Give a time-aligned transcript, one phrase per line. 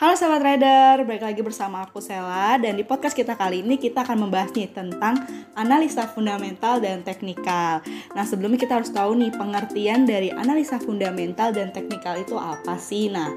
[0.00, 4.00] Halo sahabat trader, balik lagi bersama aku Sela dan di podcast kita kali ini kita
[4.00, 5.12] akan membahas nih tentang
[5.52, 7.84] analisa fundamental dan teknikal.
[8.16, 13.12] Nah sebelumnya kita harus tahu nih pengertian dari analisa fundamental dan teknikal itu apa sih?
[13.12, 13.28] Nah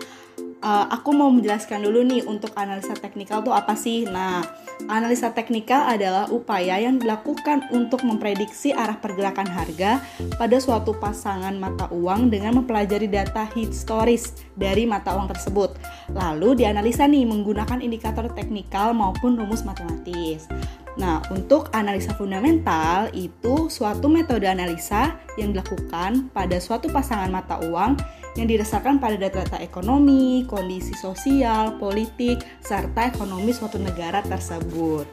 [0.64, 4.08] uh, aku mau menjelaskan dulu nih untuk analisa teknikal itu apa sih?
[4.08, 4.42] Nah
[4.84, 10.04] Analisa teknikal adalah upaya yang dilakukan untuk memprediksi arah pergerakan harga
[10.36, 15.80] pada suatu pasangan mata uang dengan mempelajari data historis dari mata uang tersebut.
[16.12, 20.52] Lalu dianalisa nih menggunakan indikator teknikal maupun rumus matematis.
[20.94, 27.98] Nah, untuk analisa fundamental itu suatu metode analisa yang dilakukan pada suatu pasangan mata uang
[28.38, 35.06] yang didasarkan pada data-data ekonomi, kondisi sosial, politik, serta ekonomi suatu negara tersebut.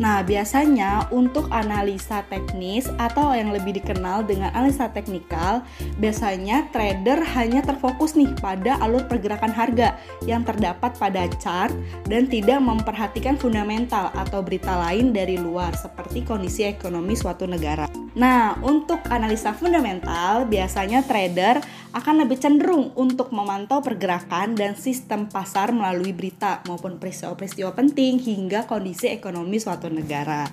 [0.00, 5.60] Nah, biasanya untuk analisa teknis atau yang lebih dikenal dengan analisa teknikal,
[6.00, 11.72] biasanya trader hanya terfokus nih pada alur pergerakan harga yang terdapat pada chart
[12.08, 18.01] dan tidak memperhatikan fundamental atau berita lain dari luar seperti kondisi ekonomi suatu negara.
[18.12, 21.64] Nah, untuk analisa fundamental, biasanya trader
[21.96, 28.68] akan lebih cenderung untuk memantau pergerakan dan sistem pasar melalui berita maupun peristiwa-peristiwa penting hingga
[28.68, 30.44] kondisi ekonomi suatu negara.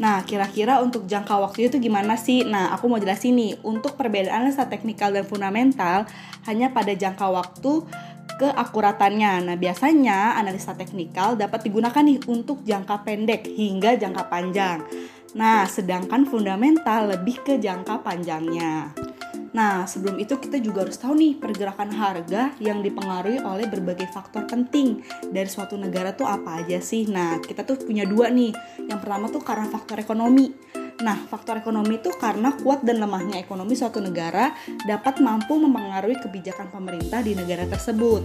[0.00, 2.48] Nah, kira-kira untuk jangka waktu itu gimana sih?
[2.48, 6.08] Nah, aku mau jelasin nih, untuk perbedaan analisa teknikal dan fundamental
[6.48, 7.84] hanya pada jangka waktu
[8.40, 9.52] keakuratannya.
[9.52, 14.80] Nah, biasanya analisa teknikal dapat digunakan nih untuk jangka pendek hingga jangka panjang.
[15.32, 18.92] Nah, sedangkan fundamental lebih ke jangka panjangnya.
[19.52, 24.48] Nah, sebelum itu kita juga harus tahu nih pergerakan harga yang dipengaruhi oleh berbagai faktor
[24.48, 27.04] penting dari suatu negara tuh apa aja sih.
[27.08, 28.52] Nah, kita tuh punya dua nih.
[28.88, 30.52] Yang pertama tuh karena faktor ekonomi.
[31.00, 34.52] Nah, faktor ekonomi itu karena kuat dan lemahnya ekonomi suatu negara
[34.84, 38.20] dapat mampu mempengaruhi kebijakan pemerintah di negara tersebut.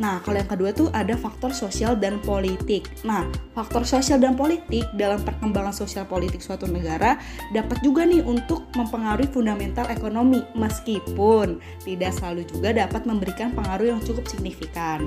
[0.00, 2.88] Nah, kalau yang kedua tuh ada faktor sosial dan politik.
[3.06, 7.20] Nah, faktor sosial dan politik dalam perkembangan sosial politik suatu negara
[7.52, 14.00] dapat juga nih untuk mempengaruhi fundamental ekonomi meskipun tidak selalu juga dapat memberikan pengaruh yang
[14.00, 15.06] cukup signifikan.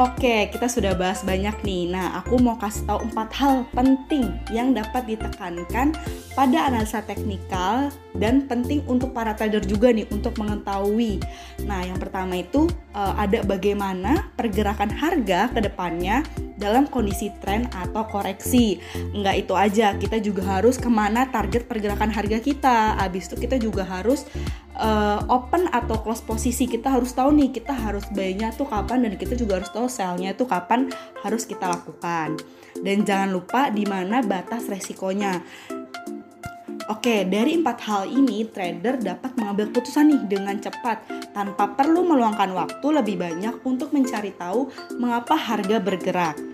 [0.00, 1.92] Oke, kita sudah bahas banyak nih.
[1.92, 5.92] Nah, aku mau kasih tahu empat hal penting yang dapat ditekankan
[6.32, 11.20] pada analisa teknikal dan penting untuk para trader juga nih untuk mengetahui.
[11.68, 16.24] Nah, yang pertama itu uh, ada bagaimana pergerakan harga ke depannya
[16.56, 18.80] dalam kondisi tren atau koreksi.
[19.12, 22.96] Enggak itu aja, kita juga harus ke mana target pergerakan harga kita.
[22.96, 24.24] Habis itu kita juga harus
[24.82, 29.14] uh, open atau close posisi kita harus tahu nih kita harus buy-nya tuh kapan dan
[29.14, 30.90] kita juga harus tahu sell-nya tuh kapan
[31.22, 32.36] harus kita lakukan
[32.82, 35.40] dan jangan lupa di mana batas resikonya
[36.90, 42.50] Oke, dari empat hal ini trader dapat mengambil keputusan nih dengan cepat tanpa perlu meluangkan
[42.50, 44.66] waktu lebih banyak untuk mencari tahu
[44.98, 46.51] mengapa harga bergerak.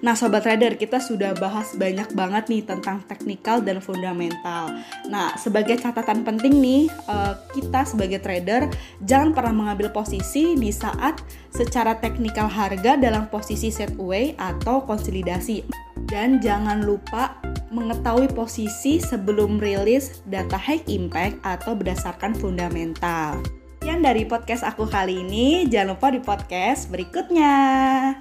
[0.00, 4.72] Nah, sobat trader, kita sudah bahas banyak banget nih tentang teknikal dan fundamental.
[5.12, 8.72] Nah, sebagai catatan penting nih, eh, kita sebagai trader
[9.04, 11.20] jangan pernah mengambil posisi di saat
[11.52, 15.68] secara teknikal harga dalam posisi set away atau konsolidasi.
[16.08, 17.36] Dan jangan lupa
[17.70, 23.38] mengetahui posisi sebelum rilis data high impact atau berdasarkan fundamental.
[23.80, 25.68] Sekian dari podcast aku kali ini.
[25.68, 27.52] Jangan lupa di podcast berikutnya.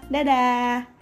[0.08, 0.99] Dadah.